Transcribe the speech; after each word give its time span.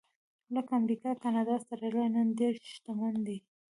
لکه 0.55 0.71
امریکا، 0.81 1.09
کاناډا 1.23 1.53
او 1.55 1.59
اسټرالیا 1.59 2.05
نن 2.15 2.27
ډېر 2.39 2.53
شتمن 2.71 3.15
دي. 3.27 3.37